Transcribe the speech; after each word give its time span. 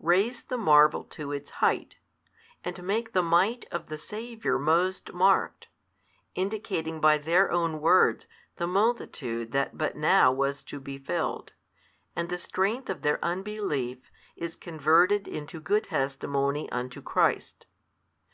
raise 0.00 0.42
the 0.42 0.58
marvel 0.58 1.04
to 1.04 1.32
its 1.32 1.52
height, 1.52 2.00
and 2.62 2.82
make 2.82 3.14
the 3.14 3.22
Might 3.22 3.64
of 3.72 3.86
the 3.86 3.96
Saviour 3.96 4.58
most 4.58 5.14
marked, 5.14 5.68
indicating 6.34 7.00
by 7.00 7.16
their 7.16 7.50
own 7.50 7.80
words 7.80 8.26
the 8.56 8.66
multitude 8.66 9.52
that 9.52 9.78
but 9.78 9.96
now 9.96 10.30
was 10.30 10.62
to 10.64 10.80
be 10.80 10.98
filled, 10.98 11.54
and 12.14 12.28
the 12.28 12.36
strength 12.36 12.90
of 12.90 13.00
their 13.00 13.24
unbelief 13.24 14.10
is 14.36 14.54
converted 14.54 15.26
into 15.26 15.58
good 15.58 15.84
testimony 15.84 16.70
unto 16.70 17.00
Christ. 17.00 17.64